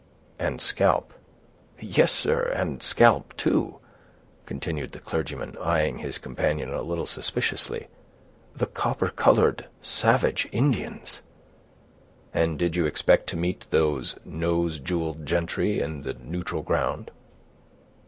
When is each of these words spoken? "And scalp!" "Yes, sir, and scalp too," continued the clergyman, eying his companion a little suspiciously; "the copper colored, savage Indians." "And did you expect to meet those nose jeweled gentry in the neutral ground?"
"And 0.39 0.59
scalp!" 0.59 1.13
"Yes, 1.79 2.11
sir, 2.11 2.41
and 2.55 2.81
scalp 2.81 3.37
too," 3.37 3.77
continued 4.47 4.93
the 4.93 4.99
clergyman, 4.99 5.53
eying 5.63 5.99
his 5.99 6.17
companion 6.17 6.73
a 6.73 6.81
little 6.81 7.05
suspiciously; 7.05 7.87
"the 8.55 8.65
copper 8.65 9.09
colored, 9.09 9.67
savage 9.83 10.49
Indians." 10.51 11.21
"And 12.33 12.57
did 12.57 12.75
you 12.75 12.87
expect 12.87 13.27
to 13.27 13.37
meet 13.37 13.67
those 13.69 14.15
nose 14.25 14.79
jeweled 14.79 15.23
gentry 15.23 15.79
in 15.79 16.01
the 16.01 16.15
neutral 16.15 16.63
ground?" 16.63 17.11